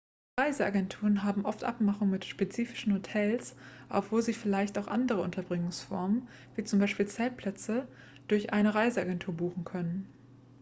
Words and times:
reiseagenturen 0.39 1.21
haben 1.21 1.45
oft 1.45 1.63
abmachungen 1.63 2.09
mit 2.09 2.25
spezifischen 2.25 2.95
hotels 2.95 3.55
obwohl 3.87 4.23
sie 4.23 4.33
vielleicht 4.33 4.79
auch 4.79 4.87
andere 4.87 5.21
unterbringungsformen 5.21 6.27
wie 6.55 6.63
zum 6.63 6.79
beispiel 6.79 7.05
zeltplätze 7.05 7.87
durch 8.27 8.51
eine 8.51 8.73
reiseagentur 8.73 9.35
buchen 9.35 9.63
können.x 9.63 10.09